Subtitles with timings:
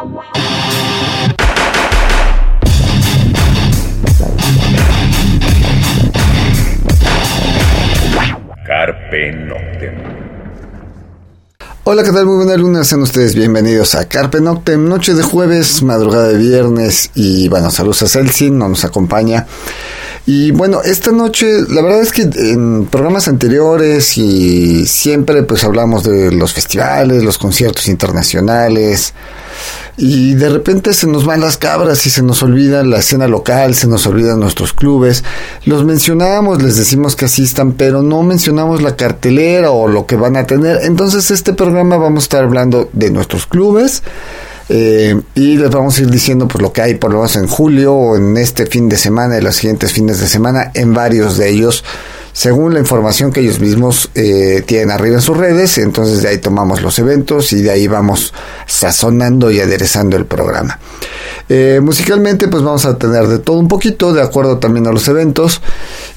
[0.00, 0.16] Carpe
[9.32, 9.92] Noctem.
[11.84, 12.24] Hola, ¿qué tal?
[12.24, 17.10] Muy buena luna, sean ustedes bienvenidos a Carpe Noctem, noche de jueves, madrugada de viernes
[17.14, 19.46] y bueno, saludos a Celsin, no nos acompaña.
[20.24, 26.04] Y bueno, esta noche, la verdad es que en programas anteriores y siempre pues hablamos
[26.04, 29.12] de los festivales, los conciertos internacionales
[30.02, 33.74] y de repente se nos van las cabras y se nos olvida la escena local,
[33.74, 35.22] se nos olvidan nuestros clubes.
[35.66, 40.38] Los mencionamos, les decimos que asistan, pero no mencionamos la cartelera o lo que van
[40.38, 40.78] a tener.
[40.84, 44.02] Entonces este programa vamos a estar hablando de nuestros clubes
[44.70, 47.46] eh, y les vamos a ir diciendo pues lo que hay por lo menos en
[47.46, 51.36] julio o en este fin de semana y los siguientes fines de semana en varios
[51.36, 51.84] de ellos
[52.40, 56.38] según la información que ellos mismos eh, tienen arriba en sus redes entonces de ahí
[56.38, 58.32] tomamos los eventos y de ahí vamos
[58.66, 60.78] sazonando y aderezando el programa
[61.50, 65.06] eh, musicalmente pues vamos a tener de todo un poquito de acuerdo también a los
[65.08, 65.60] eventos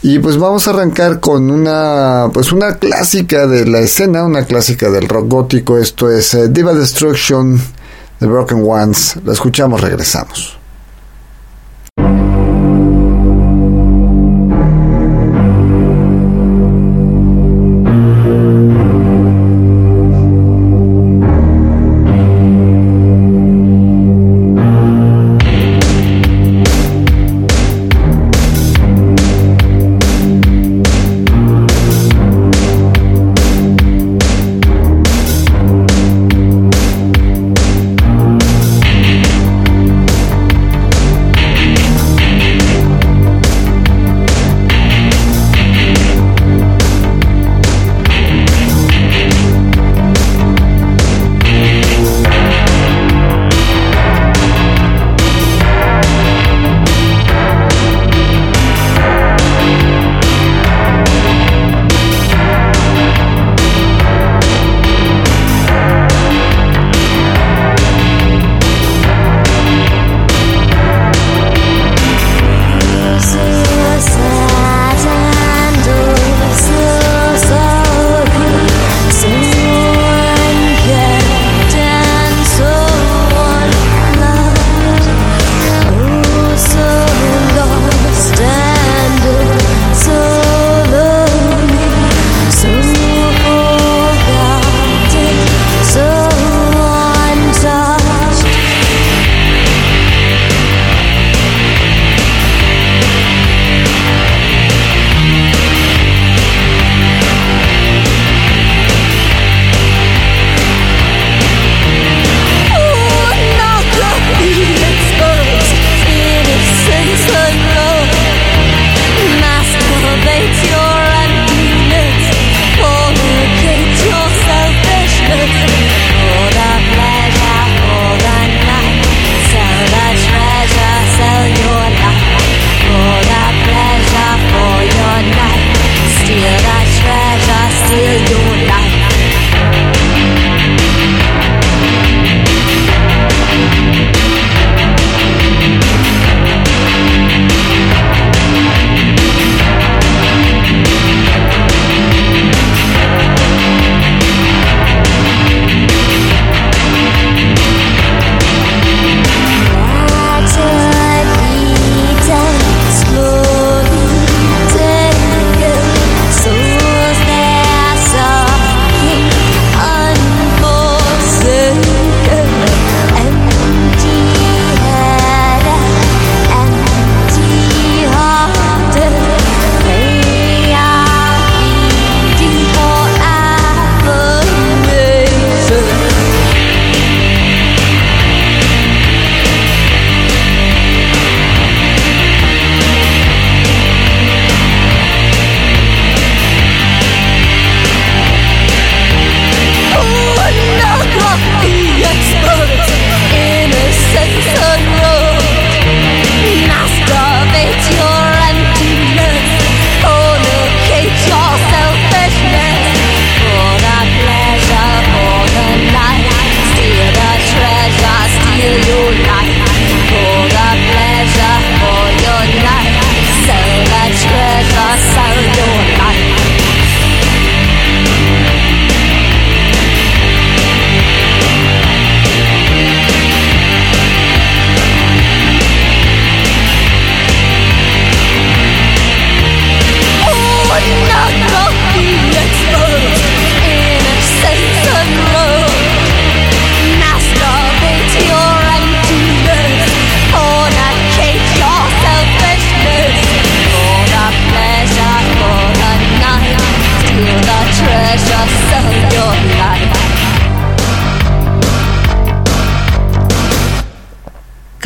[0.01, 4.89] y pues vamos a arrancar con una pues una clásica de la escena una clásica
[4.89, 7.59] del rock gótico esto es Diva Destruction
[8.23, 9.17] The Broken Ones.
[9.25, 10.62] La escuchamos, regresamos.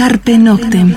[0.07, 0.95] Carpe Noctem.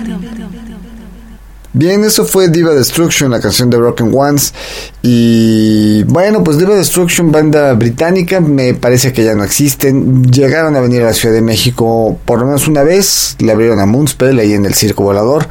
[1.73, 4.55] Bien, eso fue Diva Destruction, la canción de Broken Ones.
[5.03, 10.23] Y bueno, pues Diva Destruction, banda británica, me parece que ya no existen.
[10.31, 13.81] Llegaron a venir a la Ciudad de México por lo menos una vez, le abrieron
[13.81, 15.49] a Moonspell ahí en el Circo Volador.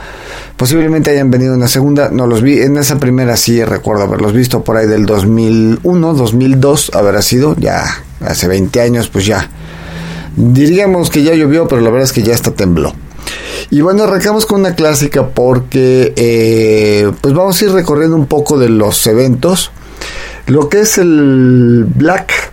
[0.56, 2.60] Posiblemente hayan venido una segunda, no los vi.
[2.62, 7.84] En esa primera sí recuerdo haberlos visto por ahí del 2001, 2002, habrá sido, ya
[8.22, 9.50] hace 20 años, pues ya.
[10.38, 12.94] Diríamos que ya llovió, pero la verdad es que ya está tembló.
[13.70, 18.58] Y bueno, arrancamos con una clásica porque eh, pues vamos a ir recorriendo un poco
[18.58, 19.72] de los eventos.
[20.48, 22.52] Lo que es el Black,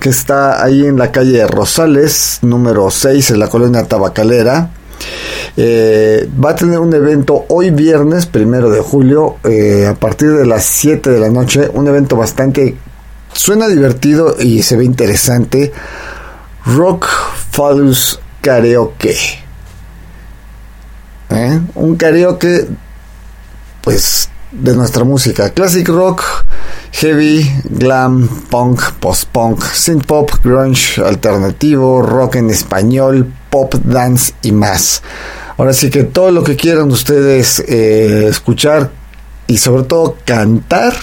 [0.00, 4.70] que está ahí en la calle Rosales, número 6, en la colonia Tabacalera.
[5.56, 10.46] Eh, va a tener un evento hoy viernes, primero de julio, eh, a partir de
[10.46, 11.70] las 7 de la noche.
[11.72, 12.76] Un evento bastante.
[13.32, 15.72] Suena divertido y se ve interesante.
[16.66, 17.06] Rock
[17.50, 19.47] Follows Karaoke.
[21.30, 21.60] ¿Eh?
[21.74, 22.66] Un karaoke,
[23.82, 25.50] pues, de nuestra música.
[25.50, 26.22] Classic rock,
[26.92, 35.02] heavy, glam, punk, post-punk, synth-pop, grunge, alternativo, rock en español, pop, dance y más.
[35.56, 38.90] Ahora sí que todo lo que quieran ustedes eh, escuchar
[39.46, 40.94] y sobre todo cantar,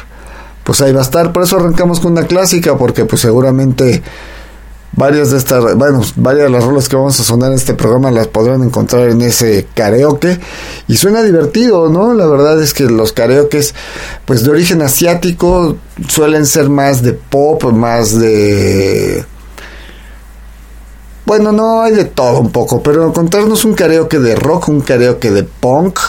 [0.64, 1.34] pues ahí va a estar.
[1.34, 4.02] Por eso arrancamos con una clásica, porque pues seguramente
[4.98, 8.12] Varias de estas, bueno, varias de las rolas que vamos a sonar en este programa
[8.12, 10.40] las podrán encontrar en ese karaoke
[10.88, 12.14] y suena divertido, ¿no?
[12.14, 13.74] La verdad es que los karaokes,
[14.26, 15.76] pues de origen asiático,
[16.08, 19.26] suelen ser más de pop, más de
[21.26, 25.32] bueno, no hay de todo un poco, pero encontrarnos un karaoke de rock, un karaoke
[25.32, 26.00] de punk,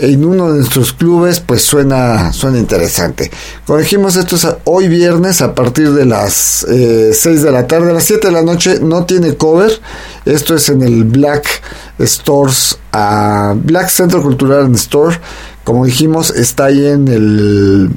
[0.00, 3.30] en uno de nuestros clubes, pues suena, suena interesante.
[3.66, 7.90] Como dijimos, esto es hoy viernes a partir de las eh, 6 de la tarde,
[7.90, 9.78] a las 7 de la noche, no tiene cover.
[10.24, 11.62] Esto es en el Black
[12.00, 15.18] Stores, uh, Black Centro Cultural Store.
[15.64, 17.90] Como dijimos, está ahí en el...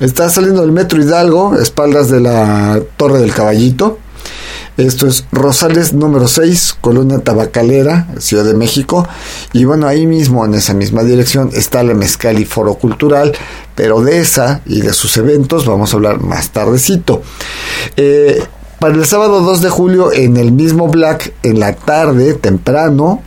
[0.00, 3.98] Está saliendo del Metro Hidalgo, espaldas de la Torre del Caballito.
[4.76, 9.08] Esto es Rosales número 6, Colonia Tabacalera, Ciudad de México.
[9.54, 13.32] Y bueno, ahí mismo, en esa misma dirección, está la Mezcal y Foro Cultural.
[13.74, 17.22] Pero de esa y de sus eventos vamos a hablar más tardecito.
[17.96, 18.42] Eh,
[18.78, 23.22] para el sábado 2 de julio, en el mismo Black, en la tarde, temprano,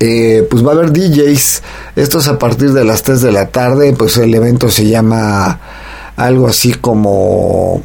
[0.00, 1.62] eh, pues va a haber DJs.
[1.96, 3.92] Esto es a partir de las 3 de la tarde.
[3.92, 5.60] Pues el evento se llama
[6.16, 7.82] algo así como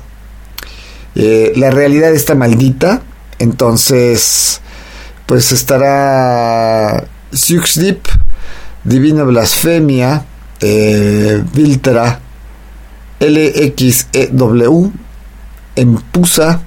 [1.16, 3.02] eh, la realidad está maldita,
[3.40, 4.62] entonces
[5.26, 8.02] pues estará Sux Deep,
[8.84, 10.26] Divina Blasfemia,
[10.60, 11.44] eh,
[13.22, 14.92] LXEW,
[15.76, 16.62] Empusa,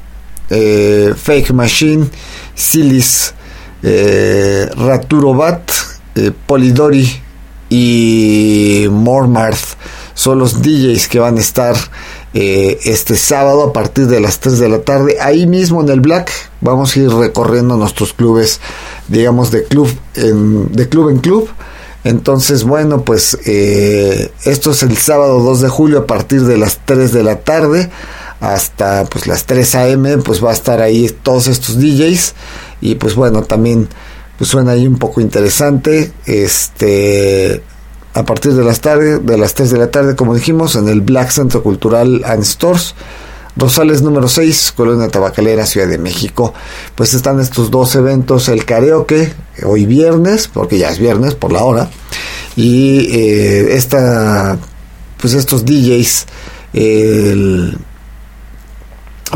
[0.51, 2.07] eh, Fake Machine,
[2.55, 3.35] Silis,
[3.83, 5.71] eh, Raturobat,
[6.15, 7.21] eh, Polidori
[7.69, 9.77] y Mormarth.
[10.15, 11.75] Son los DJs que van a estar
[12.35, 15.19] eh, este sábado a partir de las 3 de la tarde.
[15.21, 18.61] Ahí mismo en el Black vamos a ir recorriendo nuestros clubes,
[19.09, 21.49] digamos, de club en, de club, en club.
[22.03, 26.81] Entonces, bueno, pues eh, esto es el sábado 2 de julio a partir de las
[26.85, 27.91] 3 de la tarde
[28.41, 30.19] hasta pues las 3 a.m.
[30.19, 32.35] pues va a estar ahí todos estos DJs
[32.83, 33.89] y pues bueno, también
[34.37, 36.13] pues suena ahí un poco interesante.
[36.27, 37.63] Este
[38.15, 41.01] a partir de las tarde, de las 3 de la tarde, como dijimos, en el
[41.01, 42.95] Black Centro Cultural and Stores,
[43.57, 46.55] Rosales número 6, Colonia Tabacalera, Ciudad de México.
[46.95, 49.33] Pues están estos dos eventos, el karaoke,
[49.65, 51.91] hoy viernes, porque ya es viernes por la hora,
[52.55, 54.59] y eh, esta,
[55.21, 56.27] pues estos DJs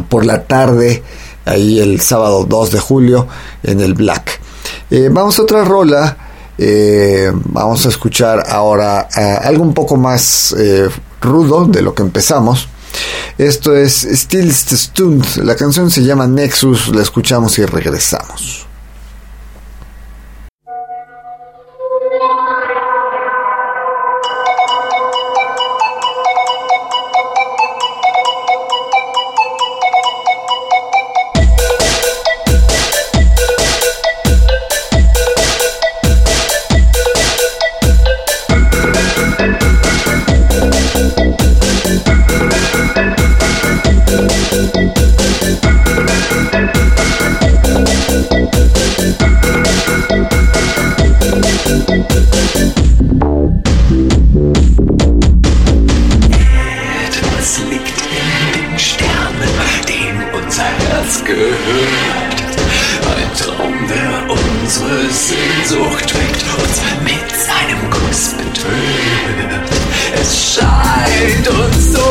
[0.08, 1.02] por la tarde,
[1.44, 3.26] ahí el sábado 2 de julio,
[3.64, 4.40] en el Black.
[4.90, 6.27] Eh, vamos a otra rola
[6.58, 10.88] eh, vamos a escuchar ahora eh, algo un poco más eh,
[11.20, 12.68] rudo de lo que empezamos.
[13.38, 15.36] Esto es Still Stunt.
[15.36, 16.88] La canción se llama Nexus.
[16.88, 18.67] La escuchamos y regresamos.
[61.08, 61.48] Herz gehört.
[63.16, 69.70] Ein Traum, der unsere Sehnsucht weckt, uns mit seinem Kuss betöret.
[70.20, 72.08] Es scheint uns so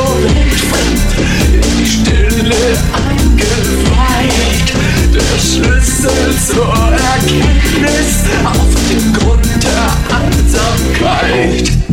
[0.67, 1.11] fremd,
[1.53, 2.77] in die Stille
[3.07, 4.69] eingeweiht.
[5.13, 9.85] Der Schlüssel zur Erkenntnis auf dem Grund der
[10.17, 11.86] Einsamkeit.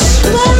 [0.00, 0.57] Yes.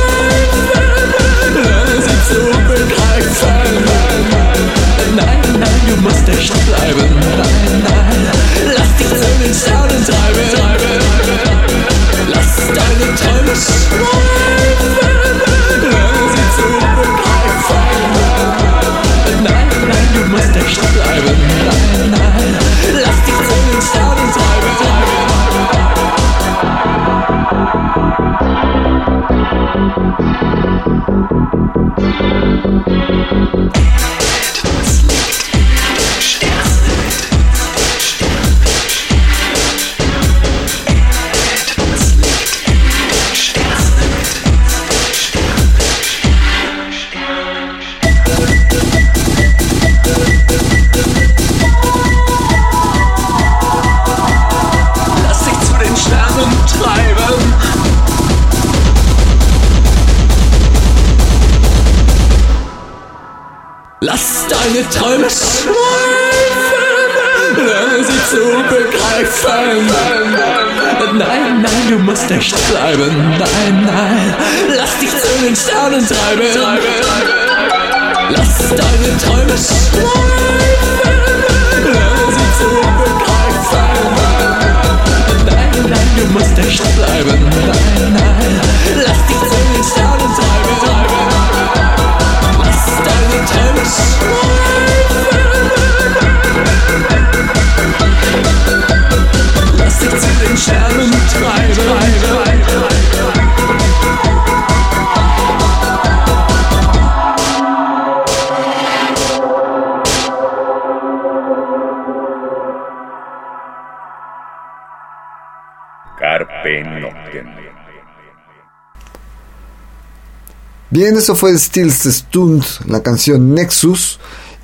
[120.91, 124.19] Bien, eso fue Stills Stund, la canción Nexus.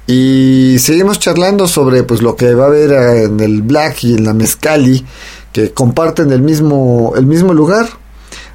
[0.06, 4.14] Y seguimos charlando sobre pues lo que va a haber eh, en el Black y
[4.14, 5.04] en la Mezcali,
[5.52, 7.88] que comparten el mismo, el mismo lugar.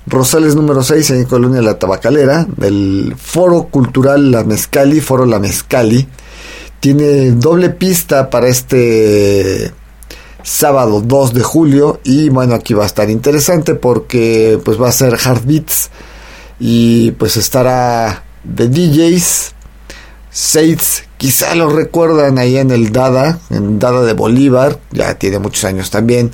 [0.05, 6.07] Rosales número 6 en Colonia La Tabacalera, del Foro Cultural La Mezcali, Foro La Mezcali.
[6.79, 9.71] Tiene doble pista para este
[10.43, 14.93] sábado 2 de julio y bueno, aquí va a estar interesante porque pues va a
[14.93, 15.89] ser Hard Beats
[16.59, 19.53] y pues estará de DJs
[20.31, 25.63] Seitz, quizá lo recuerdan ahí en el Dada, en Dada de Bolívar, ya tiene muchos
[25.65, 26.31] años también.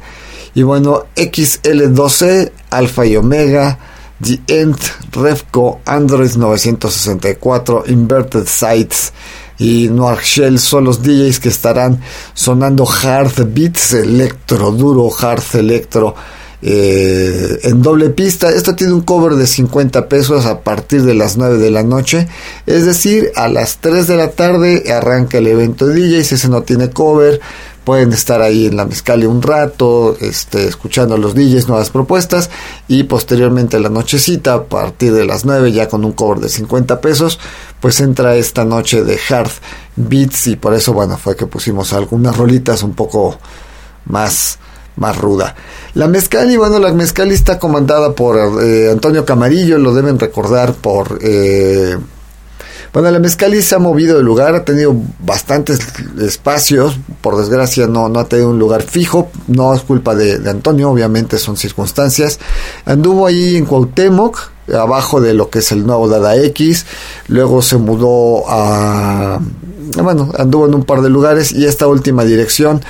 [0.54, 3.80] Y bueno, XL12, Alpha y Omega,
[4.22, 4.78] The End,
[5.12, 9.14] Refco, Android 964, Inverted Sites
[9.58, 12.02] y Noir Shell son los DJs que estarán
[12.34, 16.16] sonando hard beats, electro, duro, hard electro
[16.62, 18.50] eh, en doble pista.
[18.50, 22.28] Esto tiene un cover de 50 pesos a partir de las 9 de la noche.
[22.66, 26.24] Es decir, a las 3 de la tarde arranca el evento de DJ.
[26.24, 27.40] Si ese no tiene cover,
[27.86, 32.50] pueden estar ahí en la mezcali un rato, este, escuchando a los DJs nuevas propuestas
[32.88, 37.00] y posteriormente la nochecita, a partir de las 9 ya con un cover de 50
[37.00, 37.40] pesos,
[37.80, 39.52] pues entra esta noche de hard
[39.96, 43.38] beats y por eso bueno fue que pusimos algunas rolitas un poco
[44.06, 44.58] más
[44.98, 45.56] más ruda.
[45.94, 51.20] La Mezcali, bueno, la Mezcali está comandada por eh, Antonio Camarillo, lo deben recordar por
[51.22, 51.98] eh,
[52.96, 55.80] bueno, la Mezcali se ha movido de lugar, ha tenido bastantes
[56.18, 60.92] espacios, por desgracia no, no ha tenido un lugar fijo, no es culpa de, Antonio,
[60.92, 62.40] obviamente son circunstancias.
[62.86, 64.40] Anduvo ahí en Cuauhtémoc,
[64.74, 66.86] abajo de lo que es el nuevo Dada X,
[67.28, 69.42] luego se mudó a...
[70.02, 71.52] bueno, anduvo en un par de lugares.
[71.52, 72.82] Y esta última dirección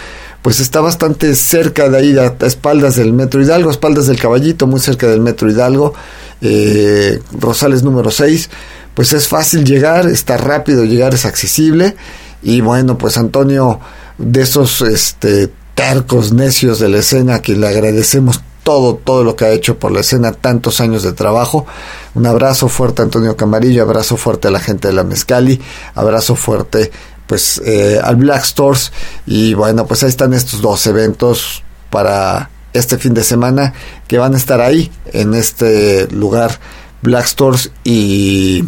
[0.44, 4.80] pues está bastante cerca de ahí, a, espaldas del Metro Hidalgo, espaldas del Caballito, muy
[4.80, 5.96] cerca del Metro Hidalgo,
[6.42, 8.52] eh, Rosales número 6
[8.96, 11.96] pues es fácil llegar, está rápido llegar, es accesible
[12.42, 13.80] y bueno, pues Antonio
[14.18, 19.46] de esos este tercos necios de la escena que le agradecemos todo, todo lo que
[19.46, 21.68] ha hecho por la escena, tantos años de trabajo.
[22.16, 25.62] Un abrazo fuerte a Antonio Camarillo, abrazo fuerte a la gente de la Mezcali,
[25.94, 26.92] abrazo fuerte
[27.28, 28.92] pues eh, al Black Stores
[29.26, 33.74] y bueno, pues ahí están estos dos eventos para este fin de semana
[34.08, 36.60] que van a estar ahí en este lugar
[37.02, 38.64] Black Stores y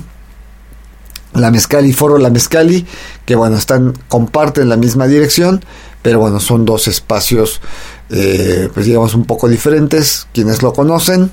[1.34, 2.86] la Mezcali, Foro La Mezcali,
[3.26, 5.64] que bueno, están, comparten la misma dirección,
[6.02, 7.62] pero bueno, son dos espacios,
[8.10, 10.28] eh, pues digamos, un poco diferentes.
[10.34, 11.32] Quienes lo conocen,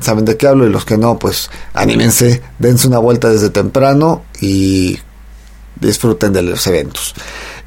[0.00, 4.22] saben de qué hablo, y los que no, pues anímense, dense una vuelta desde temprano
[4.40, 4.98] y
[5.80, 7.14] disfruten de los eventos.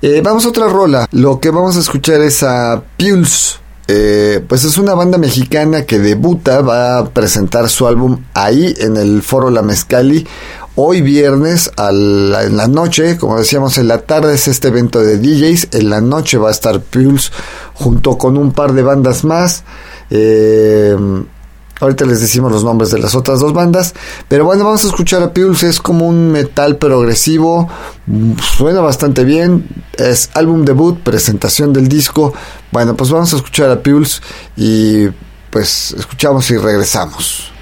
[0.01, 1.07] Eh, vamos a otra rola.
[1.11, 3.57] Lo que vamos a escuchar es a Pulse.
[3.89, 8.97] Eh, pues es una banda mexicana que debuta, va a presentar su álbum ahí en
[8.97, 10.27] el foro La Mezcali
[10.79, 15.69] Hoy viernes en la noche, como decíamos, en la tarde es este evento de DJs.
[15.71, 17.31] En la noche va a estar Pulse
[17.73, 19.63] junto con un par de bandas más.
[20.11, 20.95] Eh,
[21.79, 23.95] ahorita les decimos los nombres de las otras dos bandas.
[24.27, 25.67] Pero bueno, vamos a escuchar a Pulse.
[25.67, 27.67] Es como un metal progresivo.
[28.55, 29.67] Suena bastante bien.
[29.97, 32.35] Es álbum debut, presentación del disco.
[32.71, 34.21] Bueno, pues vamos a escuchar a Pulse
[34.55, 35.07] y
[35.49, 37.56] pues escuchamos y regresamos.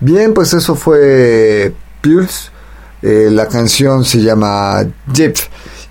[0.00, 2.50] Bien, pues eso fue Pulse.
[3.02, 5.36] Eh, la canción se llama Jeep.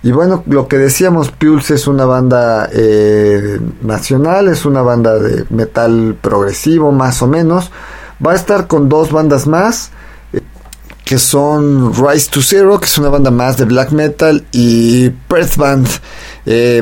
[0.04, 5.46] Y bueno, lo que decíamos, Pulse es una banda eh, nacional, es una banda de
[5.50, 7.72] metal progresivo más o menos.
[8.26, 9.92] Va a estar con dos bandas más,
[10.34, 10.42] eh,
[11.06, 15.56] que son Rise to Zero, que es una banda más de black metal, y Perth
[15.58, 15.88] Band,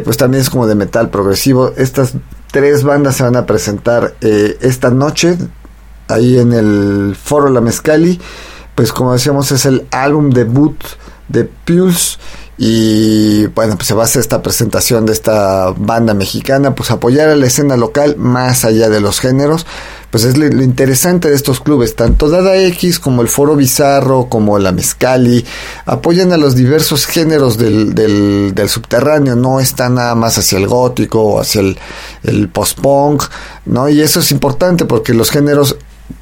[0.03, 1.73] pues también es como de metal progresivo.
[1.75, 2.13] Estas
[2.51, 5.37] tres bandas se van a presentar esta noche,
[6.07, 8.19] ahí en el Foro La Mezcali.
[8.75, 10.77] Pues como decíamos es el álbum debut
[11.27, 12.17] de Pulse
[12.57, 17.29] y bueno, pues se va a hacer esta presentación de esta banda mexicana, pues apoyar
[17.29, 19.65] a la escena local más allá de los géneros,
[20.11, 24.57] pues es lo, interesante de estos clubes, tanto Dada X como el Foro Bizarro, como
[24.57, 25.45] la Mezcali,
[25.85, 30.67] apoyan a los diversos géneros del, del, del subterráneo, no están nada más hacia el
[30.67, 31.77] gótico o hacia el,
[32.23, 33.23] el post-punk,
[33.65, 33.87] ¿no?
[33.89, 35.77] Y eso es importante porque los géneros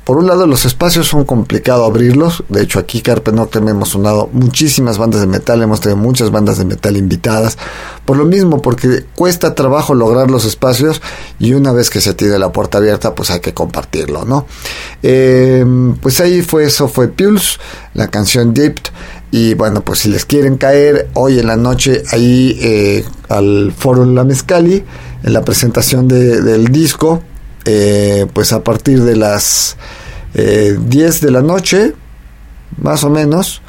[0.07, 2.45] por un lado, los espacios son complicados abrirlos.
[2.47, 6.57] De hecho, aquí Carpe Noctem hemos sonado muchísimas bandas de metal, hemos tenido muchas bandas
[6.57, 7.57] de metal invitadas.
[8.05, 11.01] Por lo mismo, porque cuesta trabajo lograr los espacios
[11.39, 14.45] y una vez que se tiene la puerta abierta, pues hay que compartirlo, ¿no?
[15.03, 17.57] Em, pues ahí fue eso, fue Pulse,
[17.93, 18.91] la canción Dipped.
[19.31, 24.05] Y bueno, pues si les quieren caer hoy en la noche ahí eh, al foro
[24.05, 24.85] La Mezcali,
[25.23, 27.21] en la presentación del disco,
[27.69, 29.75] eh, pues a partir de las
[30.33, 31.93] 10 eh, de la noche,
[32.81, 33.61] más o menos.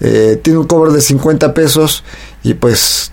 [0.00, 2.04] Eh, tiene un cover de 50 pesos
[2.42, 3.10] y pues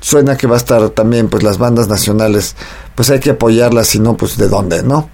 [0.00, 2.54] suena que va a estar también pues las bandas nacionales
[2.94, 5.08] pues hay que apoyarlas si no pues de dónde no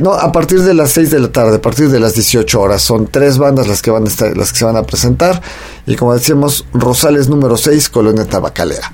[0.00, 2.82] no a partir de las 6 de la tarde a partir de las 18 horas
[2.82, 5.40] son tres bandas las que van a estar las que se van a presentar
[5.86, 8.90] y como decíamos Rosales número 6 Colonia Tabacalera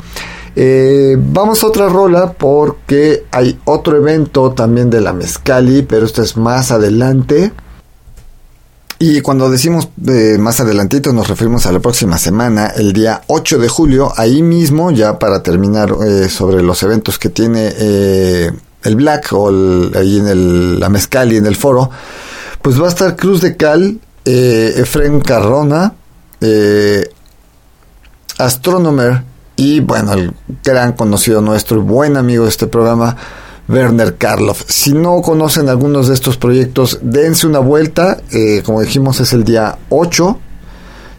[0.59, 6.23] eh, vamos a otra rola porque hay otro evento también de la Mezcali, pero esto
[6.23, 7.53] es más adelante.
[8.99, 13.59] Y cuando decimos eh, más adelantito nos referimos a la próxima semana, el día 8
[13.59, 19.35] de julio, ahí mismo, ya para terminar eh, sobre los eventos que tiene el Black
[19.35, 19.51] o
[19.95, 21.91] ahí en el, la Mezcali, en el foro,
[22.63, 25.93] pues va a estar Cruz de Cal, Efren Carrona,
[28.39, 33.17] Astronomer, y bueno, el gran conocido nuestro, buen amigo de este programa,
[33.69, 34.65] Werner Karloff.
[34.69, 38.21] Si no conocen algunos de estos proyectos, dense una vuelta.
[38.31, 40.39] Eh, como dijimos, es el día 8.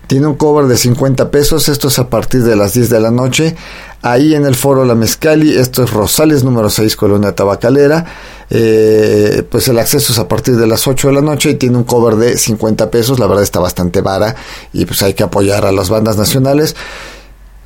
[0.05, 1.67] Tiene un cover de 50 pesos.
[1.67, 3.55] Esto es a partir de las 10 de la noche.
[4.03, 5.57] Ahí en el foro La Mezcali.
[5.57, 8.05] Esto es Rosales número 6, Colonia Tabacalera.
[8.49, 11.75] Eh, pues el acceso es a partir de las 8 de la noche y tiene
[11.75, 13.19] un cover de 50 pesos.
[13.19, 14.35] La verdad está bastante vara
[14.71, 16.75] y pues hay que apoyar a las bandas nacionales.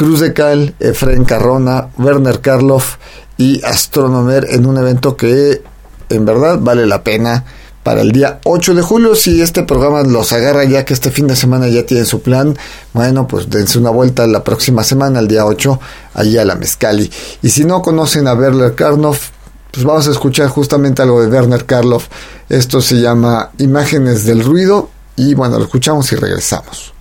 [0.01, 2.95] Cruz de Cal, Efren Carrona, Werner Karloff
[3.37, 5.61] y Astronomer en un evento que
[6.09, 7.45] en verdad vale la pena
[7.83, 9.13] para el día 8 de julio.
[9.13, 12.57] Si este programa los agarra ya que este fin de semana ya tienen su plan,
[12.93, 15.79] bueno, pues dense una vuelta la próxima semana, el día 8,
[16.15, 17.11] allí a la Mezcali.
[17.43, 19.29] Y si no conocen a Werner Karloff,
[19.71, 22.07] pues vamos a escuchar justamente algo de Werner Karloff.
[22.49, 26.91] Esto se llama Imágenes del Ruido y bueno, lo escuchamos y regresamos.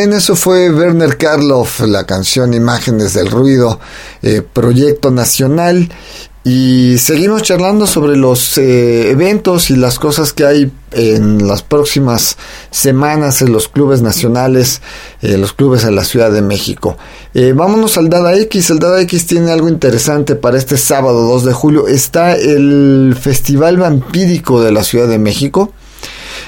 [0.00, 3.80] Bien, eso fue Werner Karloff, la canción Imágenes del Ruido,
[4.22, 5.90] eh, proyecto nacional.
[6.42, 12.38] Y seguimos charlando sobre los eh, eventos y las cosas que hay en las próximas
[12.70, 14.80] semanas en los clubes nacionales,
[15.20, 16.96] eh, los clubes en la Ciudad de México.
[17.34, 18.70] Eh, vámonos al Dada X.
[18.70, 21.88] El Dada X tiene algo interesante para este sábado 2 de julio.
[21.88, 25.74] Está el Festival Vampírico de la Ciudad de México.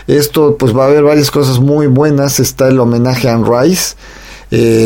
[0.07, 2.41] Esto pues va a haber varias cosas muy buenas.
[2.41, 3.95] Está el homenaje a Anne Rice,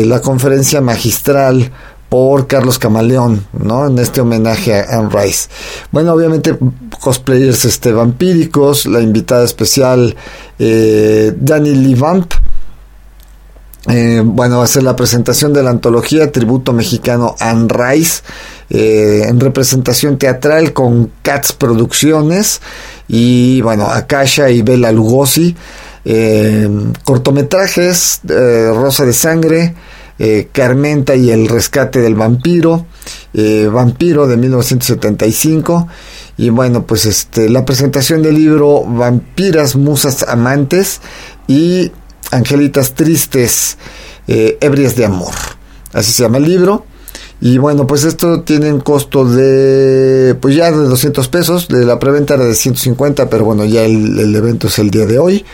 [0.05, 1.71] la conferencia magistral
[2.09, 3.87] por Carlos Camaleón, ¿no?
[3.87, 5.49] En este homenaje a Anne Rice.
[5.91, 6.57] Bueno, obviamente
[7.01, 10.15] cosplayers este, vampíricos, la invitada especial
[10.57, 12.33] eh, Danny Lee Vamp.
[13.89, 18.21] Eh, bueno, va a ser la presentación de la antología Tributo Mexicano Anne Rice
[18.69, 22.61] eh, en representación teatral con Cats Producciones
[23.07, 25.55] y bueno, Akasha y Bela Lugosi.
[27.03, 29.75] cortometrajes, Rosa de Sangre,
[30.19, 32.87] eh, Carmenta y el rescate del vampiro,
[33.35, 35.87] eh, Vampiro de 1975.
[36.37, 41.01] Y bueno, pues este, la presentación del libro Vampiras, Musas Amantes
[41.47, 41.91] y
[42.31, 43.77] Angelitas Tristes,
[44.27, 45.33] eh, Ebrias de Amor.
[45.93, 46.85] Así se llama el libro.
[47.39, 51.99] Y bueno, pues esto tiene un costo de, pues ya de 200 pesos, de la
[51.99, 55.45] preventa era de 150, pero bueno, ya el, evento es el día de hoy.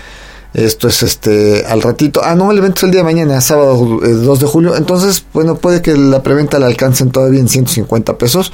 [0.54, 2.22] Esto es este al ratito.
[2.24, 4.78] Ah, no, el evento es el día de mañana, sábado 2 eh, de julio.
[4.78, 8.54] Entonces, bueno, puede que la preventa la alcancen todavía en 150 pesos.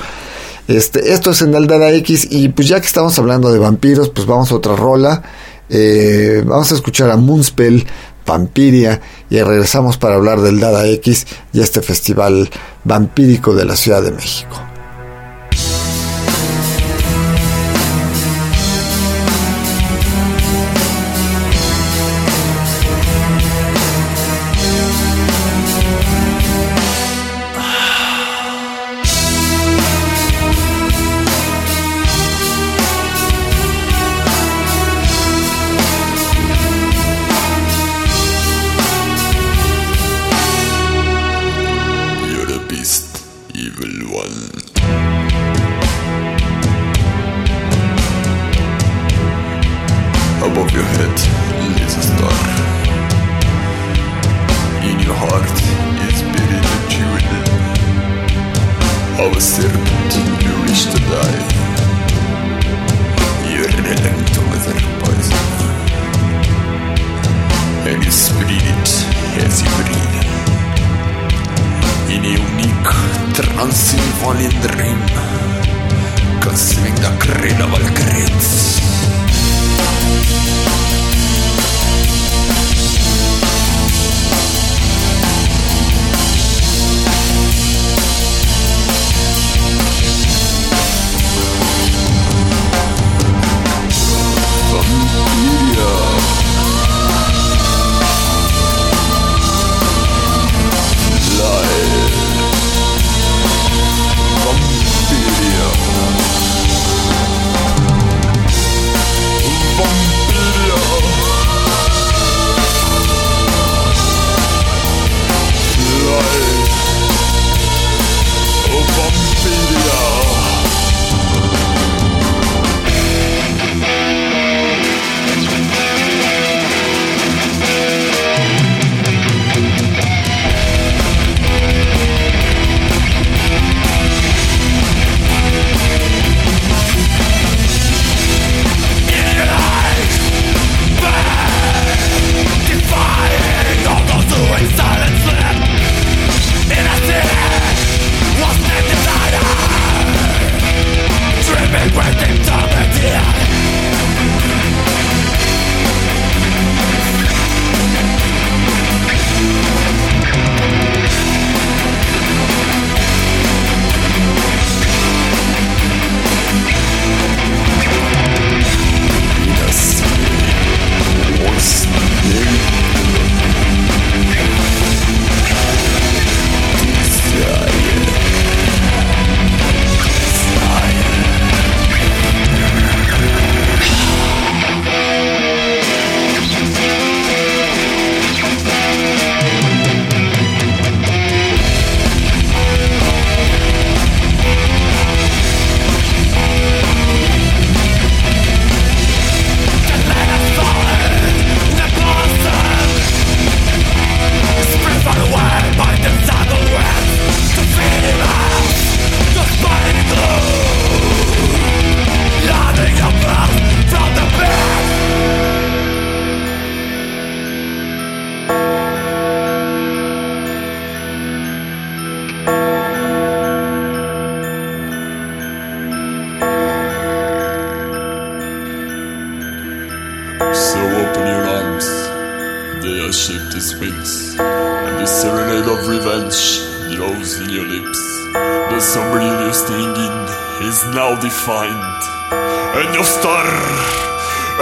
[0.69, 2.27] Este, esto es en Aldada X.
[2.31, 5.23] Y pues ya que estamos hablando de vampiros, pues vamos a otra rola.
[5.69, 7.85] Eh, vamos a escuchar a Moonspell,
[8.25, 9.01] Vampiria.
[9.29, 12.49] Y regresamos para hablar del Dada X y este festival
[12.83, 14.68] vampírico de la Ciudad de México.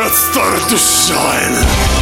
[0.10, 1.97] that to shine.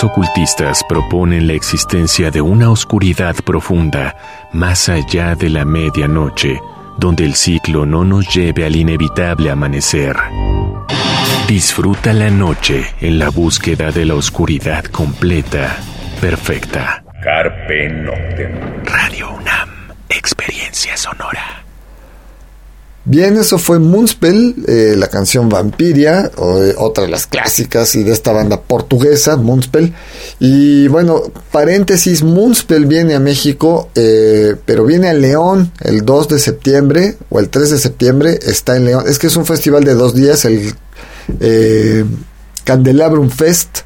[0.00, 4.16] Algunos ocultistas proponen la existencia de una oscuridad profunda
[4.50, 6.58] más allá de la medianoche,
[6.96, 10.16] donde el ciclo no nos lleve al inevitable amanecer.
[11.46, 15.76] Disfruta la noche en la búsqueda de la oscuridad completa,
[16.18, 17.04] perfecta.
[17.22, 18.82] Carpe Noctem.
[18.84, 19.68] Radio UNAM,
[20.08, 21.49] experiencia sonora.
[23.10, 28.04] Bien, eso fue Moonspell, eh, la canción Vampiria, o, eh, otra de las clásicas y
[28.04, 29.92] de esta banda portuguesa, Moonspell.
[30.38, 36.38] Y bueno, paréntesis, Moonspell viene a México, eh, pero viene a León el 2 de
[36.38, 39.02] septiembre o el 3 de septiembre, está en León.
[39.08, 40.72] Es que es un festival de dos días, el
[42.62, 43.78] Candelabrum Fest.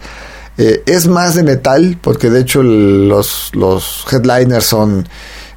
[0.58, 5.08] Es más de metal, porque de hecho los, los headliners son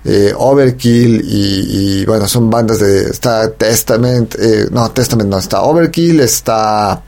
[0.10, 3.10] eh, Overkill y, bueno, son bandas de...
[3.10, 7.04] Está Testament, eh, no, Testament no, está Overkill, está...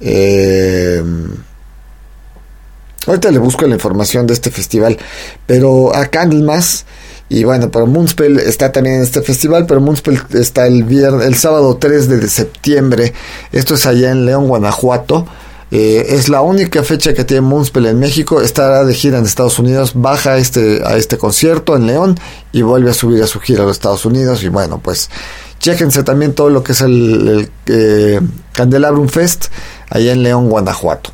[0.00, 1.02] eh,
[3.06, 4.98] ahorita le busco la información de este festival,
[5.46, 6.84] pero a Candlemas...
[7.32, 11.76] Y bueno, pero Moonspell está también en este festival, pero Moonspell está el el sábado
[11.76, 13.14] 3 de septiembre.
[13.52, 15.28] Esto es allá en León, Guanajuato.
[15.70, 18.40] Eh, es la única fecha que tiene Moonspell en México.
[18.40, 19.92] Estará de gira en Estados Unidos.
[19.94, 22.18] Baja este, a este concierto en León
[22.52, 24.42] y vuelve a subir a su gira a los Estados Unidos.
[24.42, 25.10] Y bueno, pues
[25.60, 28.20] chéquense también todo lo que es el, el, eh,
[28.52, 29.46] Candelabrum Fest
[29.88, 31.12] allá en León, Guanajuato.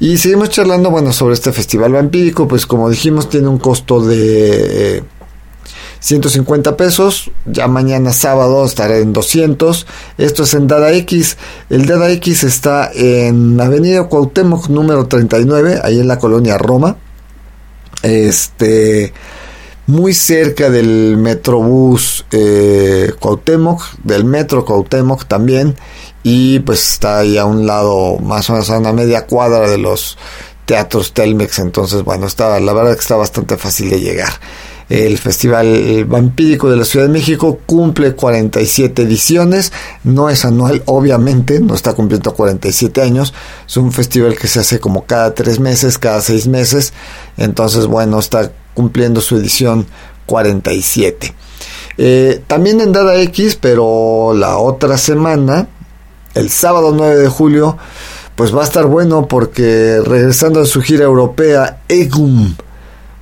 [0.00, 2.48] Y seguimos charlando, bueno, sobre este festival vampírico.
[2.48, 4.96] Pues como dijimos, tiene un costo de...
[4.98, 5.04] Eh,
[6.02, 9.86] 150 pesos, ya mañana sábado estará en 200.
[10.18, 11.38] Esto es en Dada X.
[11.70, 16.96] El Dada X está en Avenida Cuauhtémoc número 39, ahí en la colonia Roma.
[18.02, 19.12] Este
[19.86, 25.76] muy cerca del Metrobús eh, Cuauhtémoc, del Metro Cuauhtémoc también,
[26.24, 29.78] y pues está ahí a un lado, más o menos a una media cuadra de
[29.78, 30.18] los
[30.66, 34.32] teatros Telmex, entonces bueno, está, la verdad que está bastante fácil de llegar.
[34.92, 39.72] El Festival Vampírico de la Ciudad de México cumple 47 ediciones,
[40.04, 43.32] no es anual, obviamente, no está cumpliendo 47 años,
[43.66, 46.92] es un festival que se hace como cada tres meses, cada seis meses,
[47.38, 49.86] entonces bueno, está cumpliendo su edición
[50.26, 51.34] 47.
[51.96, 55.68] Eh, también en Dada X, pero la otra semana,
[56.34, 57.78] el sábado 9 de julio,
[58.36, 62.54] pues va a estar bueno porque regresando a su gira europea, Egum,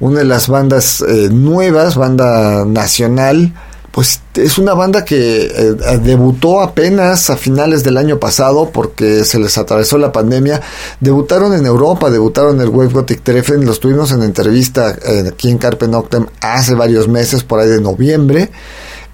[0.00, 3.52] una de las bandas eh, nuevas, banda nacional,
[3.90, 9.38] pues es una banda que eh, debutó apenas a finales del año pasado porque se
[9.38, 10.60] les atravesó la pandemia.
[11.00, 15.50] Debutaron en Europa, debutaron en el Wave Gothic Treffen, los tuvimos en entrevista eh, aquí
[15.50, 18.50] en Carpe Noctem hace varios meses, por ahí de noviembre.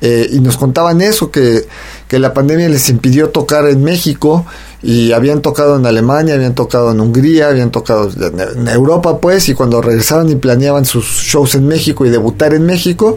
[0.00, 1.66] Eh, y nos contaban eso, que,
[2.06, 4.44] que la pandemia les impidió tocar en México
[4.82, 9.54] y habían tocado en Alemania, habían tocado en Hungría, habían tocado en Europa pues y
[9.54, 13.16] cuando regresaban y planeaban sus shows en México y debutar en México,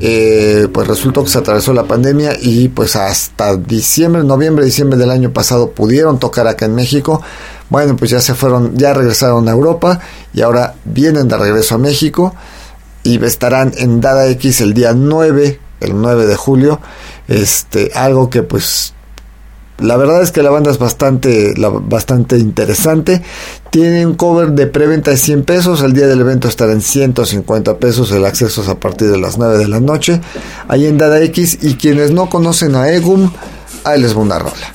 [0.00, 5.10] eh, pues resultó que se atravesó la pandemia y pues hasta diciembre, noviembre, diciembre del
[5.10, 7.20] año pasado pudieron tocar acá en México.
[7.68, 10.00] Bueno, pues ya se fueron, ya regresaron a Europa
[10.32, 12.34] y ahora vienen de regreso a México
[13.02, 16.80] y estarán en Dada X el día 9 el 9 de julio.
[17.28, 18.94] Este, algo que pues
[19.80, 23.22] la verdad es que la banda es bastante, bastante interesante.
[23.70, 25.82] Tiene un cover de preventa de 100 pesos.
[25.82, 28.12] El día del evento estará en 150 pesos.
[28.12, 30.20] El acceso es a partir de las 9 de la noche.
[30.68, 31.58] Ahí en Dada X.
[31.62, 33.30] Y quienes no conocen a Egum,
[33.84, 34.72] ahí les va una rola.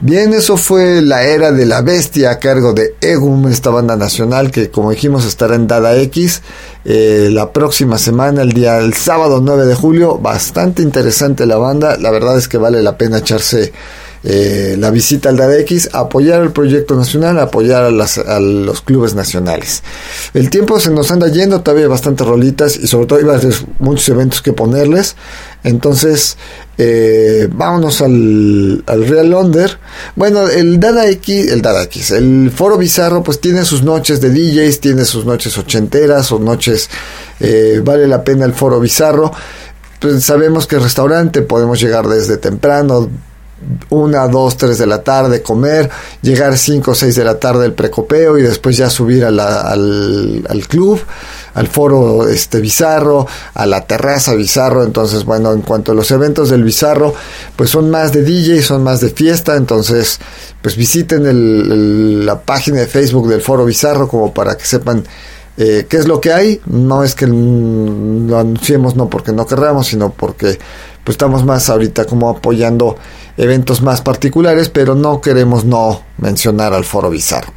[0.00, 4.52] Bien, eso fue la era de la bestia a cargo de Egum, esta banda nacional
[4.52, 6.40] que como dijimos estará en Dada X
[6.84, 10.18] eh, la próxima semana, el día el sábado 9 de julio.
[10.18, 13.72] Bastante interesante la banda, la verdad es que vale la pena echarse
[14.24, 19.82] eh, la visita al DADX, apoyar el proyecto nacional, apoyar a, los clubes nacionales.
[20.34, 23.40] El tiempo se nos anda yendo, todavía hay bastantes rolitas y sobre todo hay
[23.78, 25.14] muchos eventos que ponerles.
[25.64, 26.36] Entonces,
[26.78, 29.78] eh, vámonos al, Real Londer.
[30.16, 34.30] Bueno, el Dada X, el Dada X, el Foro Bizarro, pues tiene sus noches de
[34.30, 36.90] DJs, tiene sus noches ochenteras o noches,
[37.40, 39.32] eh, vale la pena el Foro Bizarro.
[40.00, 43.08] Pues sabemos que el restaurante podemos llegar desde temprano,
[43.90, 45.90] una, dos, tres de la tarde comer,
[46.22, 50.66] llegar cinco o seis de la tarde el precopeo y después ya subir al, al,
[50.68, 51.00] club,
[51.54, 54.84] al foro este bizarro, a la terraza bizarro.
[54.84, 57.14] Entonces, bueno, en cuanto a los eventos del bizarro,
[57.56, 59.56] pues son más de DJ, son más de fiesta.
[59.56, 60.18] Entonces,
[60.62, 65.04] pues visiten el, la página de Facebook del foro bizarro como para que sepan
[65.56, 66.60] eh, qué es lo que hay.
[66.66, 70.58] No es que lo anunciemos no porque no querramos, sino porque
[71.02, 72.96] pues estamos más ahorita como apoyando
[73.38, 77.52] eventos más particulares, pero no queremos no mencionar al Foro Bizarro.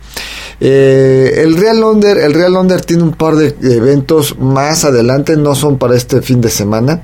[0.60, 5.56] Eh, el Real Londer, el Real Londer tiene un par de eventos más adelante, no
[5.56, 7.02] son para este fin de semana.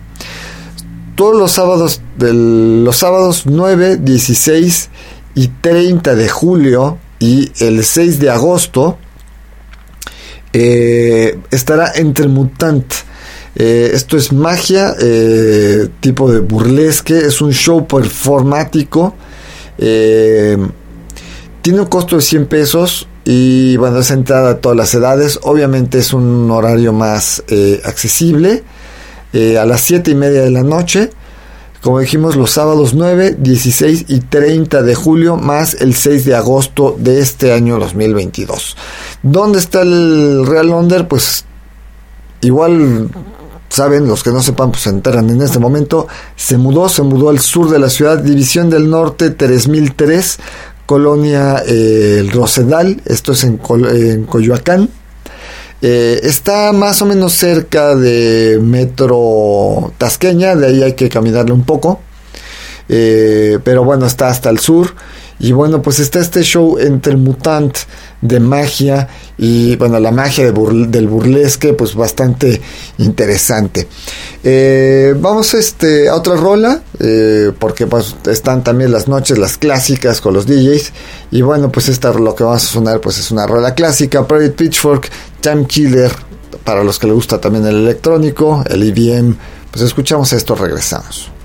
[1.15, 4.89] Todos los sábados, los sábados 9, 16
[5.33, 8.99] y 30 de julio y el 6 de agosto
[10.53, 12.85] eh, estará entre Mutant
[13.59, 19.15] eh, esto es magia, eh, tipo de burlesque, es un show performático.
[19.79, 20.55] Eh,
[21.63, 25.39] tiene un costo de 100 pesos y bueno, es entrada a todas las edades.
[25.41, 27.43] Obviamente es un horario más
[27.83, 28.63] accesible.
[29.33, 31.09] a las 7 y media de la noche.
[31.81, 36.95] Como dijimos, los sábados 9, 16 y 30 de julio, más el 6 de agosto
[36.97, 38.77] de este año 2022.
[39.23, 41.07] ¿Dónde está el Real Under?
[41.07, 41.45] Pues
[42.41, 43.09] igual
[43.69, 47.29] saben, los que no sepan, pues se enteran en este momento, se mudó, se mudó
[47.29, 50.39] al sur de la ciudad, División del Norte 3003,
[50.85, 54.89] Colonia eh, El Rosedal, esto es en, Coyoacán.
[55.79, 61.65] Eh, está más o menos cerca de Metro Tasqueña, de ahí hay que caminarle un
[61.65, 62.01] poco.
[62.89, 64.95] Eh, pero bueno, está hasta el sur.
[65.39, 67.77] Y bueno, pues está este show entre el mutant
[68.21, 69.07] de magia
[69.37, 72.59] y bueno, la magia del burlesque, pues bastante
[72.97, 73.87] interesante.
[74.43, 80.21] Eh, vamos este, a otra rola, eh, porque pues están también las noches, las clásicas
[80.21, 80.91] con los DJs.
[81.31, 84.51] Y bueno, pues esta lo que vamos a sonar pues es una rola clásica, Private
[84.51, 85.09] Pitchfork,
[85.41, 86.11] Time Killer,
[86.63, 89.35] para los que les gusta también el electrónico, el IBM.
[89.71, 91.36] Pues escuchamos esto, regresamos.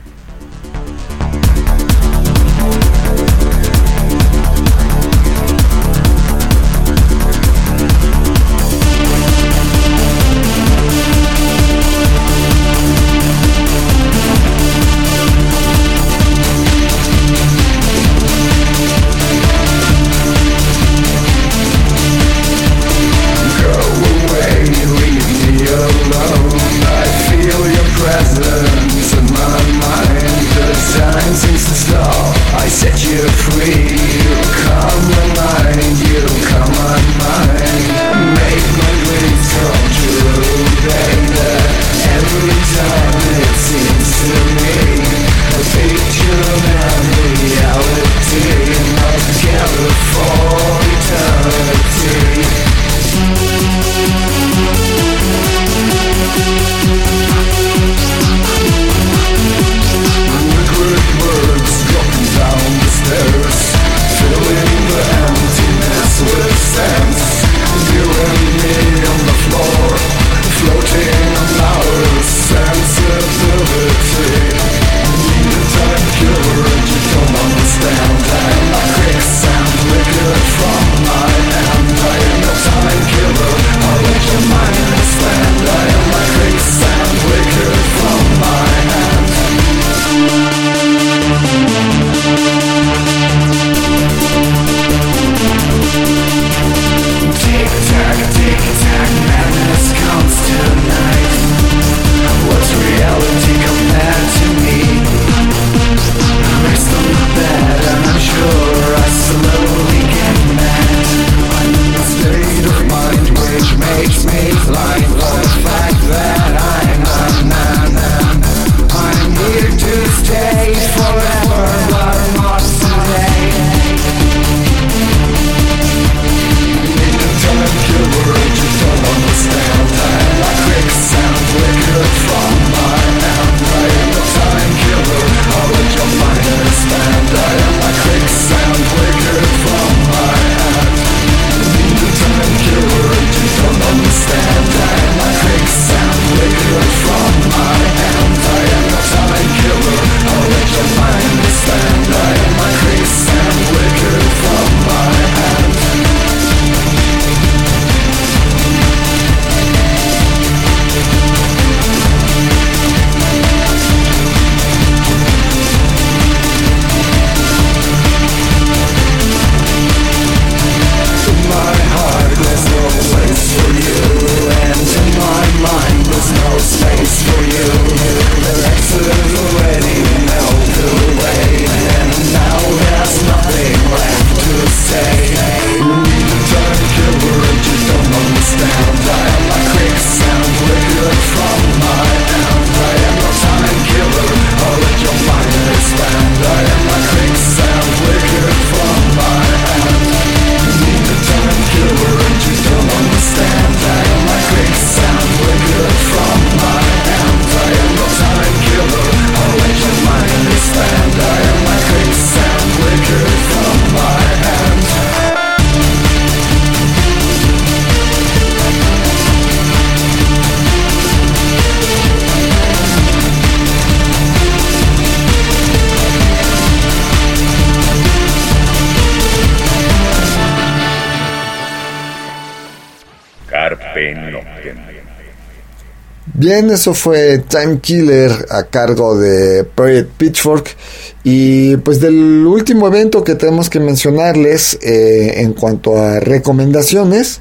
[236.42, 240.76] Bien, eso fue Time Killer a cargo de Project Pitchfork.
[241.22, 247.40] Y pues del último evento que tenemos que mencionarles eh, en cuanto a recomendaciones,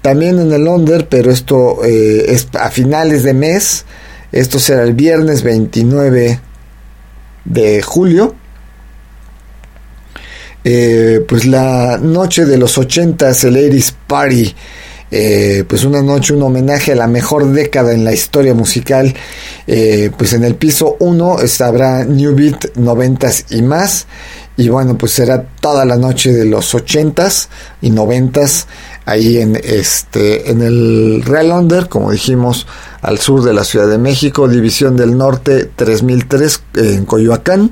[0.00, 3.84] también en el Under, pero esto eh, es a finales de mes.
[4.32, 6.40] Esto será el viernes 29
[7.44, 8.34] de julio.
[10.64, 14.54] Eh, pues la noche de los 80 el Ladies Party
[15.10, 19.14] eh, pues una noche, un homenaje a la mejor década en la historia musical.
[19.66, 24.06] Eh, pues en el piso 1 habrá New Beat 90s y más.
[24.56, 27.46] Y bueno, pues será toda la noche de los 80s
[27.80, 28.66] y 90s
[29.04, 32.66] ahí en este en el Real Under, como dijimos,
[33.00, 37.70] al sur de la Ciudad de México, División del Norte 3003 en Coyoacán.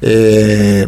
[0.00, 0.86] Eh,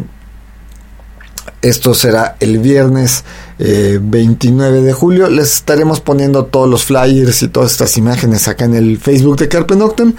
[1.61, 3.23] esto será el viernes
[3.57, 5.29] 29 eh, de julio.
[5.29, 9.47] Les estaremos poniendo todos los flyers y todas estas imágenes acá en el Facebook de
[9.47, 10.13] Carpe Noctem,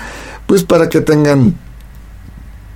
[0.47, 1.55] pues para que tengan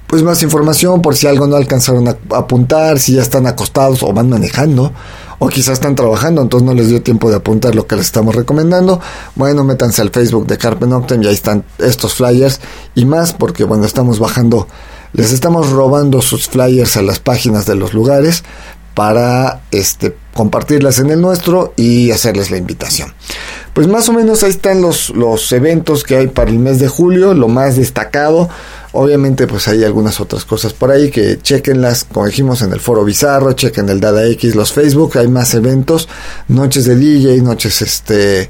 [0.07, 4.13] pues más información por si algo no alcanzaron a apuntar, si ya están acostados o
[4.13, 4.93] van manejando
[5.39, 8.35] o quizás están trabajando, entonces no les dio tiempo de apuntar lo que les estamos
[8.35, 9.01] recomendando.
[9.35, 12.61] Bueno, métanse al Facebook de Carpe Noctem y ahí están estos flyers
[12.95, 14.69] y más porque bueno, estamos bajando
[15.15, 18.43] les estamos robando sus flyers a las páginas de los lugares
[18.95, 23.13] para este, compartirlas en el nuestro y hacerles la invitación.
[23.73, 26.89] Pues más o menos ahí están los, los eventos que hay para el mes de
[26.89, 28.49] julio, lo más destacado.
[28.93, 33.05] Obviamente pues hay algunas otras cosas por ahí que chequenlas, como dijimos en el foro
[33.05, 36.09] bizarro, chequen el Dada X, los Facebook, hay más eventos,
[36.47, 38.49] noches de DJ, noches este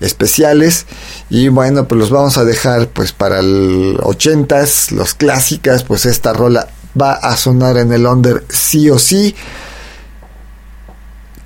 [0.00, 0.86] especiales
[1.30, 6.32] y bueno pues los vamos a dejar pues para el 80s los clásicas pues esta
[6.32, 6.68] rola
[7.00, 9.34] va a sonar en el under sí o sí.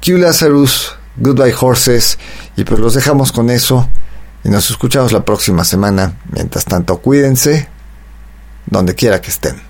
[0.05, 2.19] Q Lazarus Goodbye Horses
[2.57, 3.89] y pues los dejamos con eso
[4.45, 6.19] y nos escuchamos la próxima semana.
[6.31, 7.69] Mientras tanto cuídense
[8.67, 9.68] donde quiera que estén